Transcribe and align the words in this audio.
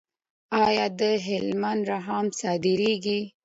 آیا 0.65 0.85
د 0.99 1.01
هلمند 1.27 1.81
رخام 1.93 2.25
صادریږي؟ 2.39 3.19